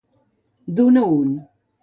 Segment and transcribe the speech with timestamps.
[0.79, 1.31] D'un a un.